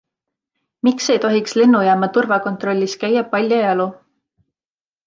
Miks 0.87 1.09
ei 1.15 1.19
tohiks 1.25 1.53
lennujaama 1.61 2.09
turvakontrollis 2.17 2.99
käia 3.05 3.25
paljajalu? 3.37 3.89